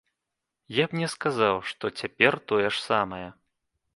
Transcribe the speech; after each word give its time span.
Я 0.75 0.85
б 0.93 0.97
не 1.01 1.09
сказаў, 1.15 1.59
што 1.73 1.85
цяпер 1.99 2.39
тое 2.53 2.65
ж 2.65 2.75
самае. 2.87 3.23